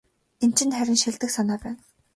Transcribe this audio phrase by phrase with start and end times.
[0.43, 1.79] Энэ чинь харин шилдэг санаа байна.